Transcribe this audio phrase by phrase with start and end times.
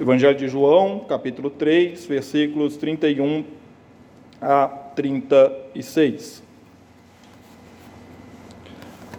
[0.00, 3.42] Evangelho de João, capítulo 3, versículos 31
[4.40, 6.40] a 36.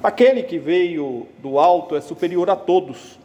[0.01, 3.19] Aquele que veio do alto é superior a todos.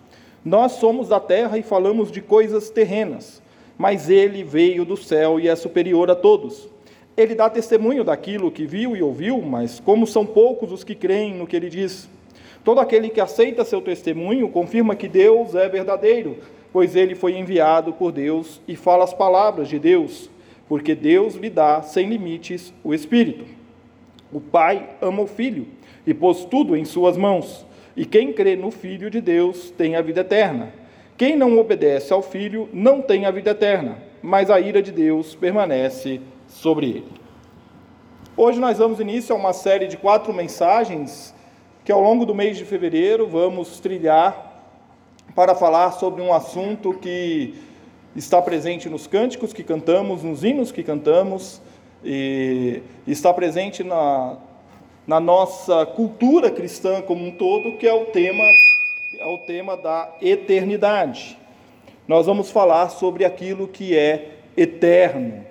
[0.44, 3.40] Nós somos da terra e falamos de coisas terrenas,
[3.78, 6.68] mas ele veio do céu e é superior a todos.
[7.16, 11.34] Ele dá testemunho daquilo que viu e ouviu, mas como são poucos os que creem
[11.34, 12.08] no que ele diz.
[12.64, 16.38] Todo aquele que aceita seu testemunho confirma que Deus é verdadeiro
[16.74, 20.28] pois ele foi enviado por Deus e fala as palavras de Deus,
[20.69, 23.44] porque Deus lhe dá sem limites o Espírito.
[24.33, 25.69] O Pai ama o Filho
[26.05, 27.64] e pôs tudo em suas mãos,
[27.97, 30.75] e quem crê no Filho de Deus tem a vida eterna.
[31.16, 35.33] Quem não obedece ao Filho não tem a vida eterna, mas a ira de Deus
[35.33, 37.12] permanece sobre ele.
[38.36, 41.33] Hoje nós damos início a uma série de quatro mensagens
[41.84, 44.53] que ao longo do mês de fevereiro vamos trilhar
[45.34, 47.54] para falar sobre um assunto que
[48.14, 51.60] está presente nos cânticos que cantamos, nos hinos que cantamos,
[52.04, 54.36] e está presente na,
[55.06, 58.44] na nossa cultura cristã como um todo, que é o tema,
[59.18, 61.38] é o tema da eternidade.
[62.06, 65.44] Nós vamos falar sobre aquilo que é eterno.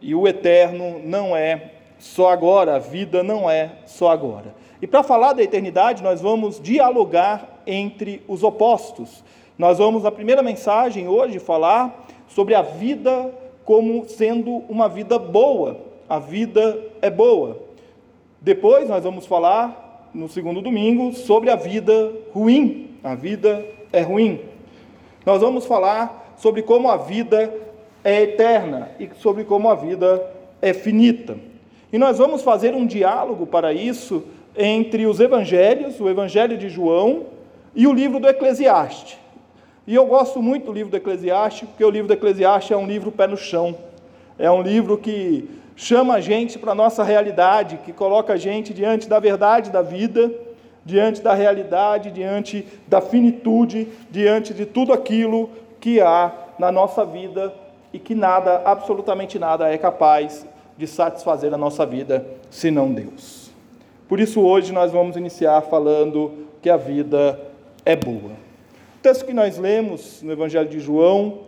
[0.00, 4.54] E o eterno não é só agora, a vida não é só agora.
[4.80, 9.24] E para falar da eternidade, nós vamos dialogar entre os opostos.
[9.58, 15.78] Nós vamos, na primeira mensagem hoje, falar sobre a vida como sendo uma vida boa.
[16.08, 17.58] A vida é boa.
[18.40, 22.90] Depois, nós vamos falar, no segundo domingo, sobre a vida ruim.
[23.02, 24.40] A vida é ruim.
[25.26, 27.52] Nós vamos falar sobre como a vida
[28.04, 30.24] é eterna e sobre como a vida
[30.62, 31.36] é finita.
[31.92, 34.22] E nós vamos fazer um diálogo para isso
[34.58, 37.26] entre os evangelhos, o evangelho de João
[37.74, 39.16] e o livro do Eclesiastes.
[39.86, 42.86] E eu gosto muito do livro do Eclesiastes, porque o livro do Eclesiastes é um
[42.86, 43.74] livro pé no chão.
[44.38, 48.74] É um livro que chama a gente para a nossa realidade, que coloca a gente
[48.74, 50.30] diante da verdade da vida,
[50.84, 55.48] diante da realidade, diante da finitude, diante de tudo aquilo
[55.80, 57.54] que há na nossa vida
[57.92, 60.44] e que nada, absolutamente nada, é capaz
[60.76, 63.47] de satisfazer a nossa vida senão Deus.
[64.08, 66.32] Por isso, hoje nós vamos iniciar falando
[66.62, 67.38] que a vida
[67.84, 68.32] é boa.
[68.96, 71.40] O texto que nós lemos no Evangelho de João,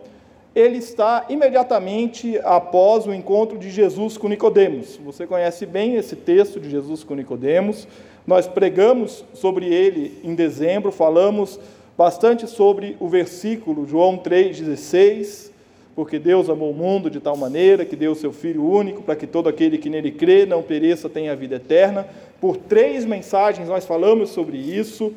[0.53, 4.99] ele está imediatamente após o encontro de Jesus com Nicodemos.
[5.03, 7.87] Você conhece bem esse texto de Jesus com Nicodemos.
[8.27, 11.59] Nós pregamos sobre ele em dezembro, falamos
[11.97, 15.51] bastante sobre o versículo João 3:16,
[15.95, 19.15] porque Deus amou o mundo de tal maneira que deu o seu filho único para
[19.15, 22.07] que todo aquele que nele crê não pereça tenha a vida eterna.
[22.41, 25.13] Por três mensagens nós falamos sobre isso.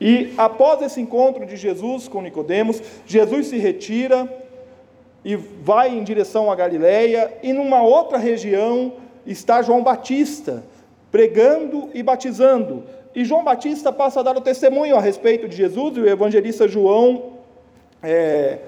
[0.00, 4.26] E após esse encontro de Jesus com Nicodemos, Jesus se retira
[5.22, 8.94] e vai em direção a Galiléia, e numa outra região
[9.26, 10.64] está João Batista,
[11.10, 12.84] pregando e batizando.
[13.14, 16.66] E João Batista passa a dar o testemunho a respeito de Jesus, e o evangelista
[16.66, 17.34] João,
[18.02, 18.60] é,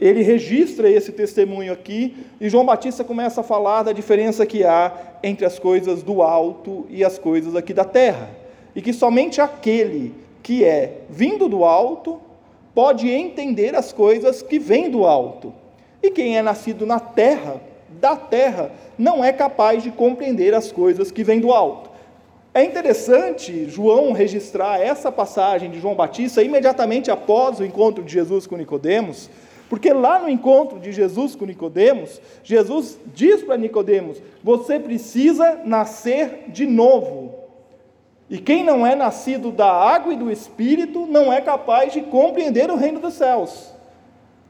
[0.00, 4.92] ele registra esse testemunho aqui, e João Batista começa a falar da diferença que há
[5.22, 8.30] entre as coisas do alto e as coisas aqui da terra.
[8.74, 12.20] E que somente aquele que é vindo do alto,
[12.74, 15.52] pode entender as coisas que vêm do alto.
[16.02, 17.60] E quem é nascido na terra,
[18.00, 21.90] da terra, não é capaz de compreender as coisas que vêm do alto.
[22.54, 28.46] É interessante João registrar essa passagem de João Batista imediatamente após o encontro de Jesus
[28.46, 29.28] com Nicodemos,
[29.68, 36.44] porque lá no encontro de Jesus com Nicodemos, Jesus diz para Nicodemos: "Você precisa nascer
[36.48, 37.34] de novo".
[38.30, 42.70] E quem não é nascido da água e do Espírito não é capaz de compreender
[42.70, 43.72] o reino dos céus.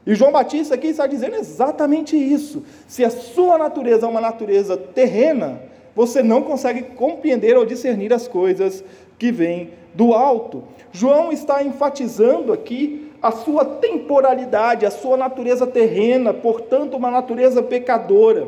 [0.05, 2.63] E João Batista aqui está dizendo exatamente isso.
[2.87, 5.61] Se a sua natureza é uma natureza terrena,
[5.95, 8.83] você não consegue compreender ou discernir as coisas
[9.17, 10.63] que vêm do alto.
[10.91, 18.47] João está enfatizando aqui a sua temporalidade, a sua natureza terrena, portanto, uma natureza pecadora.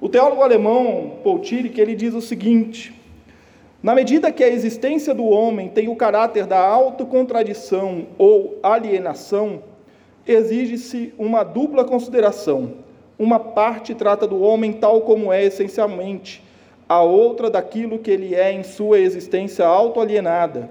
[0.00, 2.92] O teólogo alemão Paul Tillich, ele diz o seguinte:
[3.82, 9.62] na medida que a existência do homem tem o caráter da autocontradição ou alienação,
[10.26, 12.74] exige-se uma dupla consideração.
[13.18, 16.42] Uma parte trata do homem tal como é essencialmente,
[16.88, 20.68] a outra daquilo que ele é em sua existência autoalienada.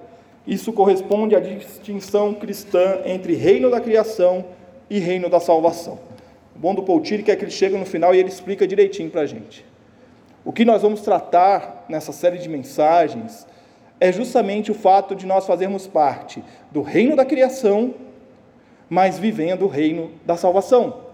[0.52, 4.44] Isso corresponde à distinção cristã entre reino da criação
[4.90, 5.98] e reino da salvação.
[6.54, 9.22] O bom do Poutiri é que ele chega no final e ele explica direitinho para
[9.22, 9.66] a gente.
[10.44, 13.48] O que nós vamos tratar nessa série de mensagens
[13.98, 17.94] é justamente o fato de nós fazermos parte do reino da criação,
[18.90, 21.11] mas vivendo o reino da salvação.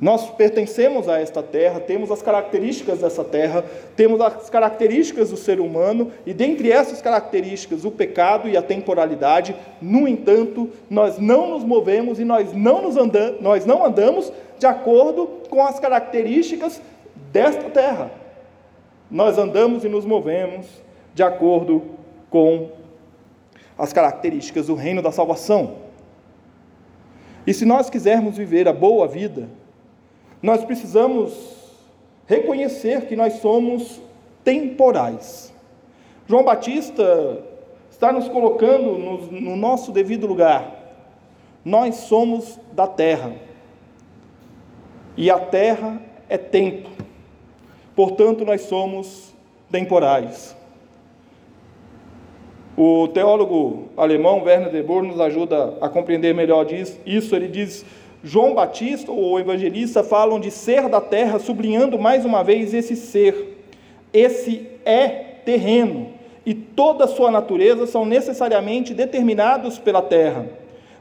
[0.00, 3.64] Nós pertencemos a esta terra, temos as características dessa terra,
[3.96, 9.56] temos as características do ser humano, e dentre essas características, o pecado e a temporalidade.
[9.82, 14.66] No entanto, nós não nos movemos e nós não, nos andam, nós não andamos de
[14.66, 16.80] acordo com as características
[17.32, 18.12] desta terra.
[19.10, 20.66] Nós andamos e nos movemos
[21.12, 21.82] de acordo
[22.30, 22.68] com
[23.76, 25.88] as características do reino da salvação.
[27.44, 29.48] E se nós quisermos viver a boa vida,
[30.42, 31.32] nós precisamos
[32.26, 34.00] reconhecer que nós somos
[34.44, 35.52] temporais.
[36.26, 37.42] João Batista
[37.90, 40.74] está nos colocando no, no nosso devido lugar.
[41.64, 43.32] Nós somos da terra.
[45.16, 46.88] E a terra é tempo.
[47.96, 49.34] Portanto, nós somos
[49.70, 50.56] temporais.
[52.76, 57.34] O teólogo alemão Werner de Boer nos ajuda a compreender melhor isso.
[57.34, 57.84] Ele diz
[58.22, 62.96] João Batista ou o evangelista falam de ser da terra, sublinhando mais uma vez esse
[62.96, 63.56] ser.
[64.12, 65.08] Esse é
[65.44, 66.08] terreno
[66.44, 70.46] e toda a sua natureza são necessariamente determinados pela terra.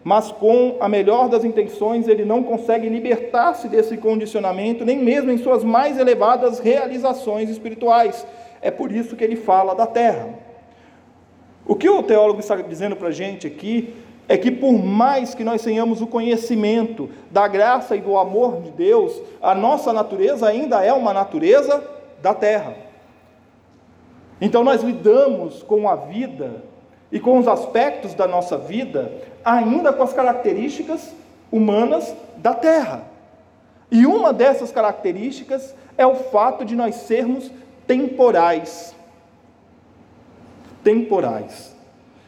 [0.03, 5.37] Mas com a melhor das intenções, ele não consegue libertar-se desse condicionamento, nem mesmo em
[5.37, 8.25] suas mais elevadas realizações espirituais.
[8.61, 10.29] É por isso que ele fala da terra.
[11.65, 13.93] O que o teólogo está dizendo para a gente aqui
[14.27, 18.71] é que por mais que nós tenhamos o conhecimento da graça e do amor de
[18.71, 21.83] Deus, a nossa natureza ainda é uma natureza
[22.21, 22.75] da terra.
[24.41, 26.63] Então nós lidamos com a vida
[27.11, 29.11] e com os aspectos da nossa vida
[29.43, 31.13] ainda com as características
[31.49, 33.03] humanas da terra.
[33.89, 37.49] E uma dessas características é o fato de nós sermos
[37.87, 38.93] temporais.
[40.83, 41.76] Temporais.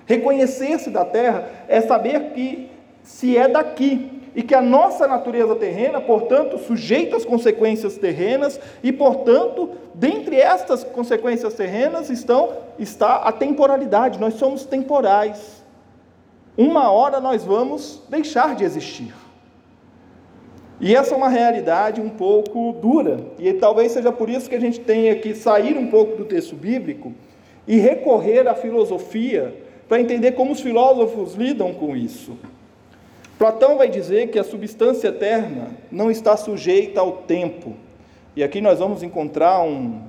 [0.10, 2.68] Reconhecer-se da terra é saber que
[3.04, 8.92] se é daqui e que a nossa natureza terrena, portanto, sujeita às consequências terrenas e,
[8.92, 14.20] portanto, dentre estas consequências terrenas estão está a temporalidade.
[14.20, 15.64] Nós somos temporais.
[16.58, 19.14] Uma hora nós vamos deixar de existir.
[20.80, 24.60] E essa é uma realidade um pouco dura, e talvez seja por isso que a
[24.60, 27.14] gente tenha que sair um pouco do texto bíblico
[27.68, 32.38] e recorrer à filosofia para entender como os filósofos lidam com isso.
[33.40, 37.76] Platão vai dizer que a substância eterna não está sujeita ao tempo.
[38.36, 40.04] E aqui nós vamos encontrar um,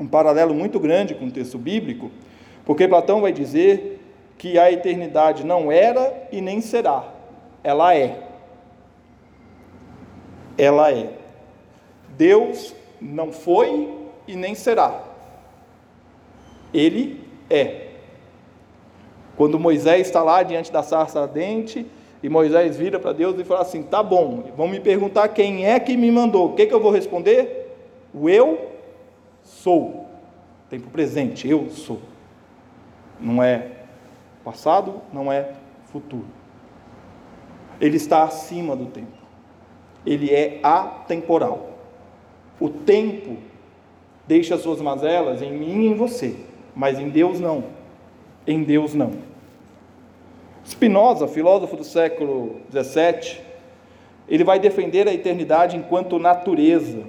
[0.00, 2.10] um paralelo muito grande com o texto bíblico,
[2.64, 4.00] porque Platão vai dizer
[4.38, 7.12] que a eternidade não era e nem será,
[7.62, 8.22] ela é.
[10.56, 11.10] Ela é.
[12.16, 13.92] Deus não foi
[14.26, 15.04] e nem será.
[16.72, 17.20] Ele
[17.50, 17.85] é.
[19.36, 21.86] Quando Moisés está lá diante da sarça ardente,
[22.22, 25.78] e Moisés vira para Deus e fala assim: tá bom, vão me perguntar quem é
[25.78, 26.46] que me mandou.
[26.46, 27.76] O que, que eu vou responder?
[28.12, 28.72] O eu
[29.42, 30.06] sou.
[30.70, 32.00] Tempo presente, eu sou.
[33.20, 33.70] Não é
[34.42, 35.52] passado, não é
[35.92, 36.26] futuro.
[37.80, 39.16] Ele está acima do tempo.
[40.04, 41.70] Ele é atemporal.
[42.58, 43.36] O tempo
[44.26, 46.36] deixa suas mazelas em mim e em você,
[46.74, 47.75] mas em Deus não.
[48.46, 49.12] Em Deus não.
[50.64, 53.40] Spinoza, filósofo do século XVII,
[54.28, 57.04] ele vai defender a eternidade enquanto natureza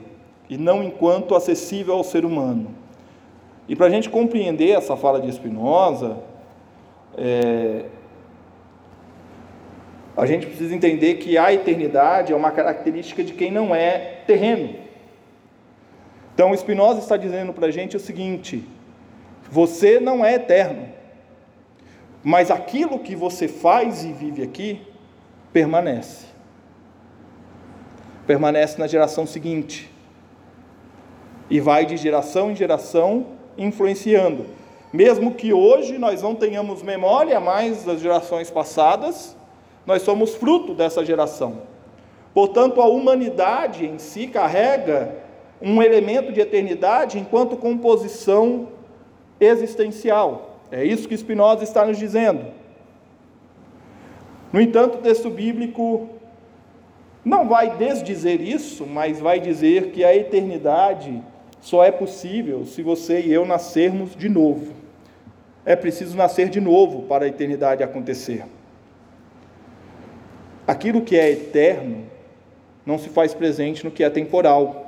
[0.50, 2.70] e não enquanto acessível ao ser humano.
[3.68, 6.18] E para a gente compreender essa fala de Spinoza,
[7.18, 7.86] é,
[10.16, 14.76] a gente precisa entender que a eternidade é uma característica de quem não é terreno.
[16.34, 18.64] Então, Spinoza está dizendo para a gente o seguinte:
[19.50, 20.97] você não é eterno.
[22.28, 24.82] Mas aquilo que você faz e vive aqui
[25.54, 26.26] permanece.
[28.26, 29.90] Permanece na geração seguinte.
[31.50, 34.46] E vai de geração em geração influenciando.
[34.92, 39.34] Mesmo que hoje nós não tenhamos memória mais das gerações passadas,
[39.86, 41.62] nós somos fruto dessa geração.
[42.34, 45.16] Portanto, a humanidade em si carrega
[45.62, 48.68] um elemento de eternidade enquanto composição
[49.40, 50.57] existencial.
[50.72, 52.46] É isso que Spinoza está nos dizendo.
[54.52, 56.10] No entanto, o texto bíblico
[57.24, 61.22] não vai desdizer isso, mas vai dizer que a eternidade
[61.60, 64.74] só é possível se você e eu nascermos de novo.
[65.66, 68.46] É preciso nascer de novo para a eternidade acontecer.
[70.66, 72.06] Aquilo que é eterno
[72.86, 74.86] não se faz presente no que é temporal.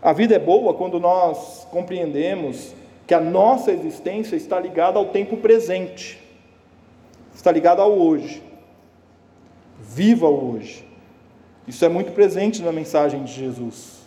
[0.00, 2.74] A vida é boa quando nós compreendemos
[3.12, 6.18] que a nossa existência está ligada ao tempo presente,
[7.34, 8.42] está ligada ao hoje.
[9.78, 10.82] Viva o hoje.
[11.68, 14.00] Isso é muito presente na mensagem de Jesus.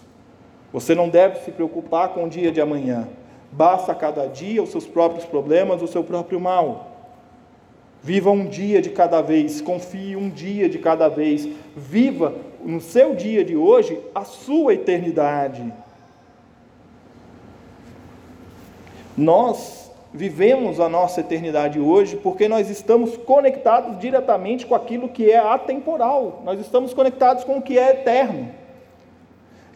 [0.73, 3.07] Você não deve se preocupar com o dia de amanhã.
[3.51, 7.11] Basta cada dia os seus próprios problemas, o seu próprio mal.
[8.01, 11.47] Viva um dia de cada vez, confie um dia de cada vez.
[11.75, 12.33] Viva
[12.63, 15.71] no seu dia de hoje a sua eternidade.
[19.17, 25.37] Nós vivemos a nossa eternidade hoje porque nós estamos conectados diretamente com aquilo que é
[25.37, 28.49] atemporal, nós estamos conectados com o que é eterno.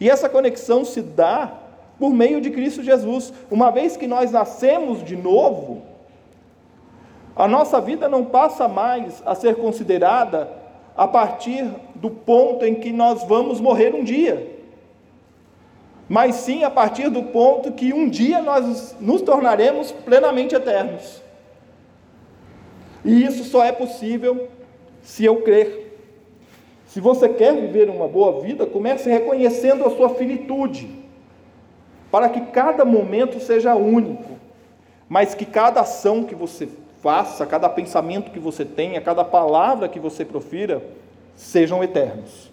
[0.00, 1.52] E essa conexão se dá
[1.98, 3.32] por meio de Cristo Jesus.
[3.50, 5.82] Uma vez que nós nascemos de novo,
[7.36, 10.48] a nossa vida não passa mais a ser considerada
[10.96, 14.59] a partir do ponto em que nós vamos morrer um dia
[16.10, 21.22] mas sim a partir do ponto que um dia nós nos tornaremos plenamente eternos.
[23.04, 24.48] E isso só é possível
[25.02, 25.96] se eu crer.
[26.88, 30.90] Se você quer viver uma boa vida, comece reconhecendo a sua finitude,
[32.10, 34.36] para que cada momento seja único,
[35.08, 36.68] mas que cada ação que você
[37.00, 40.82] faça, cada pensamento que você tenha, cada palavra que você profira,
[41.36, 42.49] sejam eternos.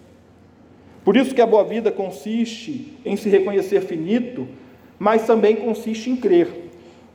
[1.04, 4.46] Por isso que a boa vida consiste em se reconhecer finito,
[4.98, 6.68] mas também consiste em crer.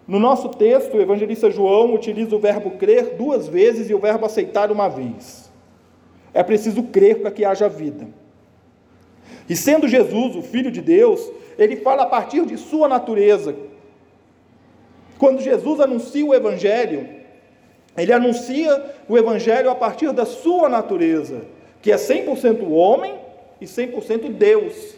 [0.07, 4.25] No nosso texto, o evangelista João utiliza o verbo crer duas vezes e o verbo
[4.25, 5.51] aceitar uma vez.
[6.33, 8.07] É preciso crer para que haja vida.
[9.47, 13.55] E sendo Jesus o Filho de Deus, ele fala a partir de sua natureza.
[15.17, 17.07] Quando Jesus anuncia o Evangelho,
[17.95, 21.43] ele anuncia o Evangelho a partir da sua natureza,
[21.81, 23.22] que é 100% homem
[23.63, 24.95] e 100% Deus.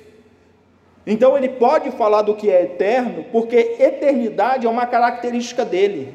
[1.05, 6.13] Então ele pode falar do que é eterno, porque eternidade é uma característica dele,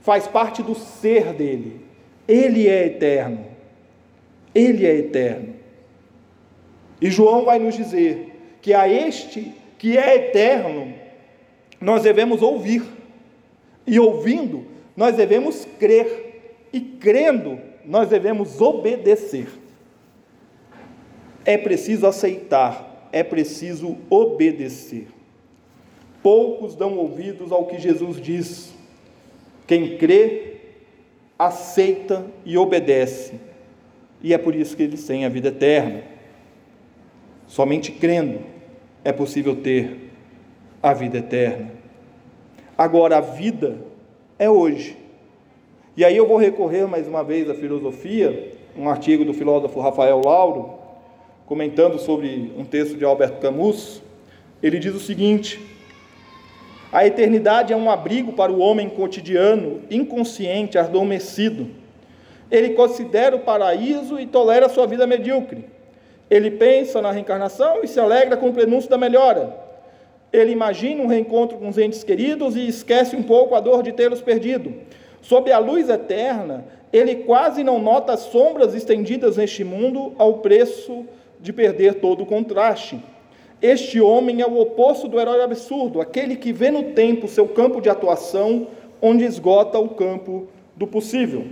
[0.00, 1.80] faz parte do ser dele.
[2.26, 3.46] Ele é eterno.
[4.54, 5.54] Ele é eterno.
[7.00, 10.92] E João vai nos dizer que a este que é eterno,
[11.80, 12.82] nós devemos ouvir,
[13.86, 19.46] e ouvindo, nós devemos crer, e crendo, nós devemos obedecer
[21.48, 25.06] é preciso aceitar, é preciso obedecer.
[26.22, 28.74] Poucos dão ouvidos ao que Jesus diz.
[29.66, 30.56] Quem crê,
[31.38, 33.40] aceita e obedece.
[34.22, 36.02] E é por isso que eles têm a vida eterna.
[37.46, 38.40] Somente crendo
[39.02, 40.10] é possível ter
[40.82, 41.72] a vida eterna.
[42.76, 43.78] Agora, a vida
[44.38, 44.98] é hoje.
[45.96, 50.20] E aí eu vou recorrer mais uma vez à filosofia, um artigo do filósofo Rafael
[50.22, 50.87] Lauro,
[51.48, 54.02] comentando sobre um texto de Albert Camus,
[54.62, 55.58] ele diz o seguinte:
[56.92, 61.66] A eternidade é um abrigo para o homem cotidiano, inconsciente, adormecido.
[62.50, 65.64] Ele considera o paraíso e tolera sua vida medíocre.
[66.30, 69.56] Ele pensa na reencarnação e se alegra com o prenúncio da melhora.
[70.30, 73.92] Ele imagina um reencontro com os entes queridos e esquece um pouco a dor de
[73.92, 74.74] tê-los perdido.
[75.22, 81.06] Sob a luz eterna, ele quase não nota as sombras estendidas neste mundo ao preço
[81.40, 83.02] de perder todo o contraste.
[83.60, 87.80] Este homem é o oposto do herói absurdo, aquele que vê no tempo seu campo
[87.80, 88.68] de atuação,
[89.02, 91.44] onde esgota o campo do possível.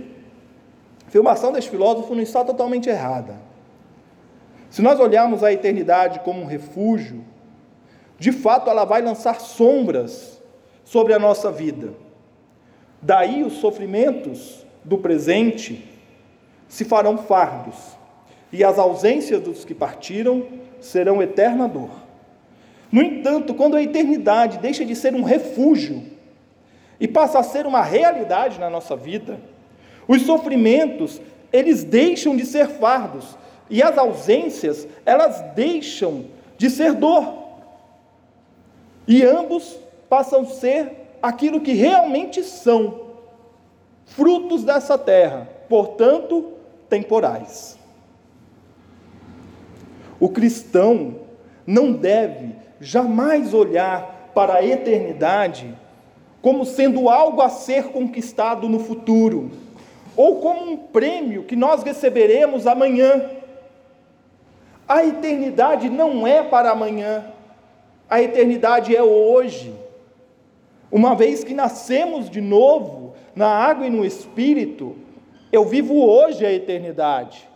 [1.05, 3.35] A afirmação deste filósofo não está totalmente errada.
[4.69, 7.23] Se nós olharmos a eternidade como um refúgio,
[8.17, 10.41] de fato ela vai lançar sombras
[10.83, 11.93] sobre a nossa vida.
[13.01, 15.87] Daí os sofrimentos do presente
[16.67, 17.96] se farão fardos
[18.51, 20.45] e as ausências dos que partiram
[20.79, 21.89] serão eterna dor.
[22.91, 26.03] No entanto, quando a eternidade deixa de ser um refúgio
[26.99, 29.39] e passa a ser uma realidade na nossa vida,
[30.07, 33.37] os sofrimentos, eles deixam de ser fardos
[33.69, 36.25] e as ausências, elas deixam
[36.57, 37.45] de ser dor.
[39.07, 39.77] E ambos
[40.09, 43.07] passam a ser aquilo que realmente são,
[44.05, 46.53] frutos dessa terra, portanto,
[46.89, 47.76] temporais.
[50.19, 51.15] O cristão
[51.65, 55.75] não deve jamais olhar para a eternidade
[56.41, 59.51] como sendo algo a ser conquistado no futuro,
[60.15, 63.29] ou como um prêmio que nós receberemos amanhã.
[64.87, 67.25] A eternidade não é para amanhã,
[68.09, 69.73] a eternidade é hoje.
[70.89, 74.95] Uma vez que nascemos de novo, na água e no espírito,
[75.51, 77.47] eu vivo hoje a eternidade.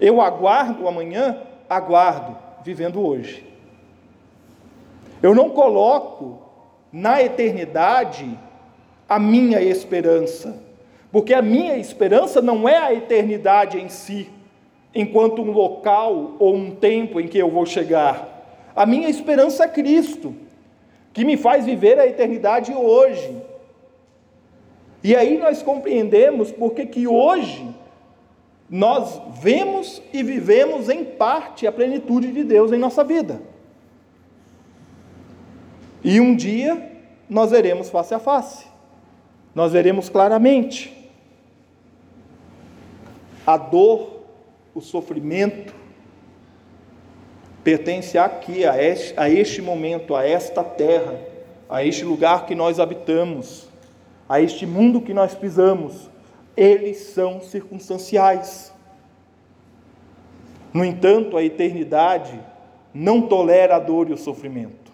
[0.00, 1.38] Eu aguardo amanhã,
[1.68, 3.44] aguardo, vivendo hoje.
[5.22, 6.42] Eu não coloco
[6.92, 8.38] na eternidade
[9.08, 10.62] a minha esperança,
[11.10, 14.28] porque a minha esperança não é a eternidade em si,
[14.94, 18.36] enquanto um local ou um tempo em que eu vou chegar.
[18.74, 20.34] A minha esperança é Cristo,
[21.12, 23.34] que me faz viver a eternidade hoje.
[25.02, 27.66] E aí nós compreendemos porque que hoje
[28.68, 33.40] nós vemos e vivemos em parte a plenitude de Deus em nossa vida.
[36.02, 36.92] E um dia
[37.28, 38.66] nós veremos face a face,
[39.54, 40.94] nós veremos claramente
[43.46, 44.22] a dor,
[44.74, 45.72] o sofrimento,
[47.62, 51.18] pertence aqui, a este, a este momento, a esta terra,
[51.68, 53.68] a este lugar que nós habitamos,
[54.28, 56.10] a este mundo que nós pisamos.
[56.56, 58.72] Eles são circunstanciais.
[60.72, 62.40] No entanto, a eternidade
[62.92, 64.92] não tolera a dor e o sofrimento.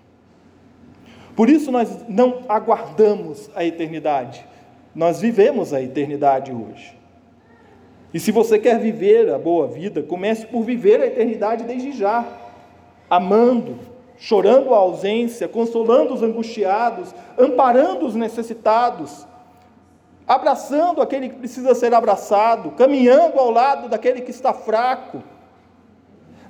[1.37, 4.45] Por isso nós não aguardamos a eternidade,
[4.95, 6.99] nós vivemos a eternidade hoje.
[8.13, 12.41] E se você quer viver a boa vida, comece por viver a eternidade desde já
[13.09, 13.79] amando,
[14.19, 19.27] chorando a ausência, consolando os angustiados, amparando os necessitados,
[20.35, 25.23] abraçando aquele que precisa ser abraçado, caminhando ao lado daquele que está fraco.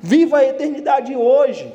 [0.01, 1.73] Viva a eternidade hoje.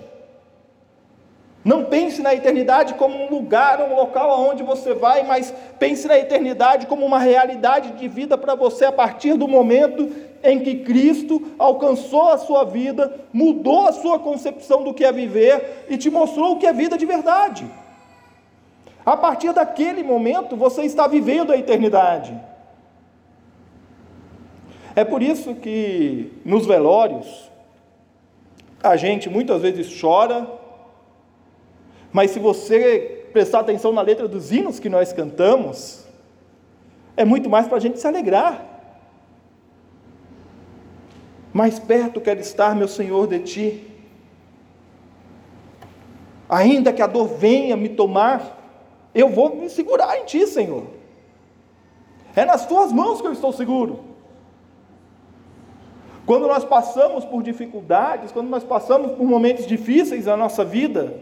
[1.63, 6.17] Não pense na eternidade como um lugar, um local aonde você vai, mas pense na
[6.17, 10.09] eternidade como uma realidade de vida para você a partir do momento
[10.41, 15.85] em que Cristo alcançou a sua vida, mudou a sua concepção do que é viver
[15.89, 17.65] e te mostrou o que é vida de verdade.
[19.07, 22.37] A partir daquele momento você está vivendo a eternidade.
[24.95, 27.49] É por isso que nos velórios
[28.83, 30.47] a gente muitas vezes chora
[32.11, 36.03] mas se você prestar atenção na letra dos hinos que nós cantamos,
[37.15, 38.65] é muito mais para a gente se alegrar.
[41.53, 43.87] Mais perto quero estar, meu Senhor, de ti.
[46.49, 48.56] Ainda que a dor venha me tomar,
[49.19, 50.83] eu vou me segurar em ti, Senhor.
[52.35, 53.99] É nas tuas mãos que eu estou seguro.
[56.23, 61.15] Quando nós passamos por dificuldades, quando nós passamos por momentos difíceis na nossa vida,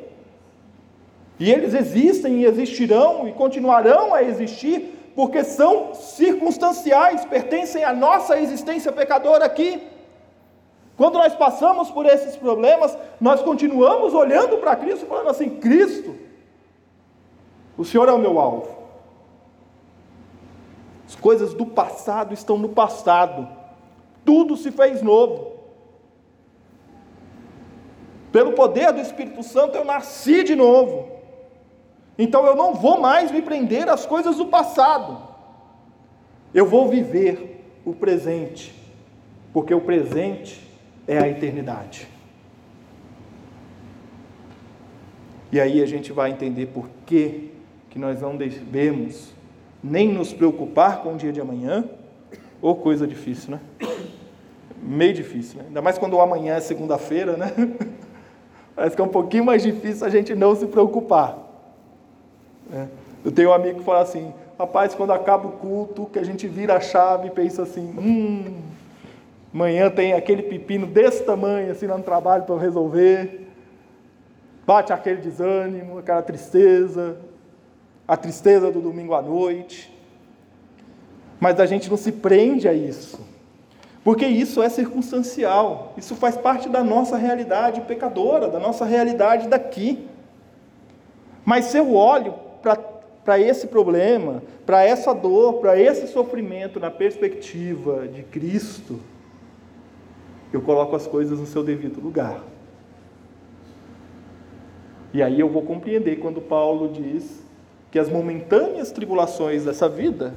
[1.40, 8.38] e eles existem e existirão e continuarão a existir, porque são circunstanciais, pertencem à nossa
[8.38, 9.82] existência pecadora aqui.
[10.98, 16.25] Quando nós passamos por esses problemas, nós continuamos olhando para Cristo, falando assim: Cristo,
[17.78, 18.70] o Senhor é o meu alvo.
[21.08, 23.48] As coisas do passado estão no passado,
[24.24, 25.54] tudo se fez novo.
[28.32, 31.10] Pelo poder do Espírito Santo, eu nasci de novo.
[32.18, 35.26] Então eu não vou mais me prender às coisas do passado.
[36.54, 38.74] Eu vou viver o presente,
[39.54, 40.70] porque o presente
[41.08, 42.08] é a eternidade.
[45.52, 47.52] E aí a gente vai entender por que,
[47.96, 49.34] que nós não devemos
[49.82, 51.86] nem nos preocupar com o dia de amanhã,
[52.62, 53.62] ou coisa difícil, né?
[54.84, 55.64] Meio difícil, né?
[55.70, 57.54] Ainda mais quando o amanhã é segunda-feira, né?
[58.76, 61.38] Parece que é um pouquinho mais difícil a gente não se preocupar.
[62.74, 62.88] É.
[63.24, 66.50] Eu tenho um amigo que fala assim, rapaz, quando acaba o culto, que a gente
[66.50, 68.60] vira a chave e pensa assim, hum,
[69.54, 73.48] amanhã tem aquele pepino desse tamanho assim lá no trabalho para resolver.
[74.68, 77.18] Bate aquele desânimo, aquela tristeza,
[78.08, 79.92] a tristeza do domingo à noite.
[81.40, 83.20] Mas a gente não se prende a isso.
[84.04, 90.08] Porque isso é circunstancial, isso faz parte da nossa realidade pecadora, da nossa realidade daqui.
[91.44, 92.36] Mas se eu olho
[93.24, 99.00] para esse problema, para essa dor, para esse sofrimento na perspectiva de Cristo,
[100.54, 102.44] eu coloco as coisas no seu devido lugar.
[105.14, 107.45] E aí eu vou compreender quando Paulo diz
[107.96, 110.36] que as momentâneas tribulações dessa vida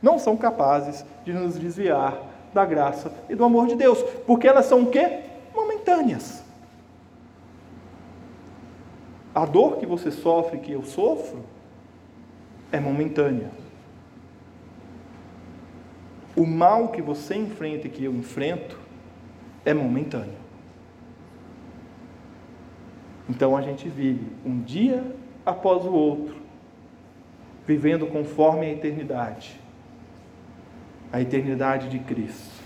[0.00, 2.18] não são capazes de nos desviar
[2.54, 5.20] da graça e do amor de Deus, porque elas são o quê?
[5.54, 6.42] Momentâneas.
[9.34, 11.44] A dor que você sofre, que eu sofro,
[12.72, 13.50] é momentânea.
[16.34, 18.80] O mal que você enfrenta e que eu enfrento
[19.66, 20.38] é momentâneo.
[23.28, 25.04] Então a gente vive um dia
[25.44, 26.45] após o outro,
[27.66, 29.66] vivendo conforme a eternidade
[31.12, 32.56] a eternidade de Cristo.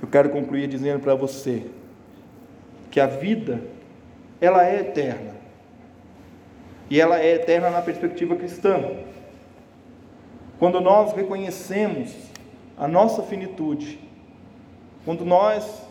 [0.00, 1.66] Eu quero concluir dizendo para você
[2.90, 3.60] que a vida
[4.40, 5.36] ela é eterna.
[6.90, 8.80] E ela é eterna na perspectiva cristã.
[10.58, 12.14] Quando nós reconhecemos
[12.76, 13.98] a nossa finitude,
[15.04, 15.82] quando nós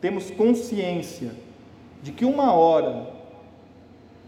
[0.00, 1.32] temos consciência
[2.02, 3.17] de que uma hora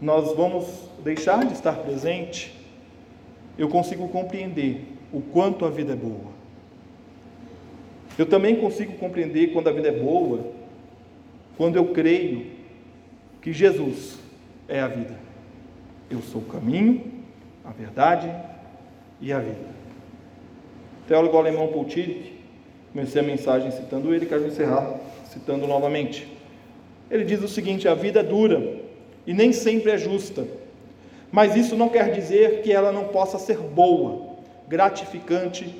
[0.01, 0.65] nós vamos
[1.03, 2.51] deixar de estar presente,
[3.57, 4.83] eu consigo compreender
[5.13, 6.31] o quanto a vida é boa.
[8.17, 10.47] Eu também consigo compreender quando a vida é boa,
[11.55, 12.47] quando eu creio
[13.41, 14.17] que Jesus
[14.67, 15.15] é a vida.
[16.09, 17.03] Eu sou o caminho,
[17.63, 18.29] a verdade
[19.21, 19.69] e a vida.
[21.03, 22.39] O teólogo alemão Paul Tillich,
[22.91, 26.27] comecei a mensagem citando ele, quero encerrar citando novamente.
[27.09, 28.80] Ele diz o seguinte: a vida é dura
[29.25, 30.47] e nem sempre é justa,
[31.31, 34.31] mas isso não quer dizer que ela não possa ser boa,
[34.67, 35.73] gratificante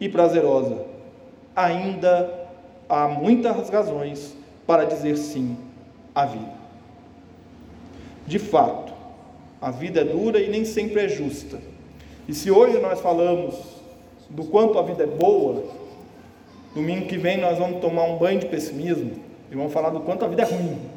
[0.00, 0.84] e prazerosa.
[1.54, 2.46] Ainda
[2.88, 4.34] há muitas razões
[4.66, 5.56] para dizer sim
[6.14, 6.56] à vida.
[8.26, 8.92] De fato,
[9.60, 11.58] a vida é dura e nem sempre é justa.
[12.26, 13.54] E se hoje nós falamos
[14.28, 15.64] do quanto a vida é boa,
[16.74, 19.12] domingo que vem nós vamos tomar um banho de pessimismo
[19.50, 20.95] e vamos falar do quanto a vida é ruim.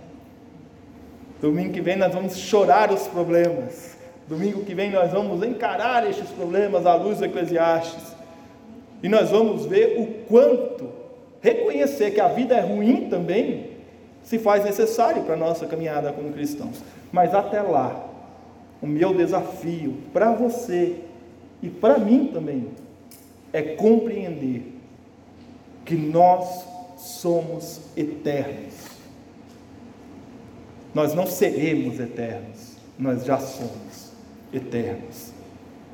[1.42, 3.98] Domingo que vem nós vamos chorar os problemas.
[4.28, 8.16] Domingo que vem nós vamos encarar estes problemas à luz do Eclesiastes.
[9.02, 10.90] E nós vamos ver o quanto
[11.42, 13.70] reconhecer que a vida é ruim também
[14.24, 16.84] se faz necessário para a nossa caminhada como cristãos.
[17.12, 18.06] Mas até lá,
[18.82, 20.98] o meu desafio para você
[21.62, 22.68] e para mim também
[23.52, 24.76] é compreender
[25.86, 26.66] que nós
[26.98, 28.79] somos eternos.
[30.94, 34.12] Nós não seremos eternos, nós já somos
[34.54, 35.32] eternos.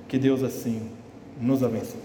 [0.07, 0.89] Que Deus assim
[1.39, 2.04] nos abençoe.